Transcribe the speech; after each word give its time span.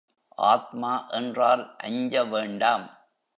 ஆத்மா 0.35 1.07
என்றால் 1.09 1.75
அஞ்சவேண்டாம். 1.83 2.85